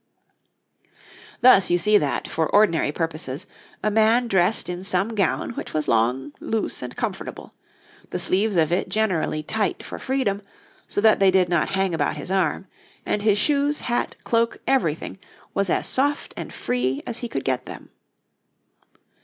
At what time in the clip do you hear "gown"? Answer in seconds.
5.13-5.51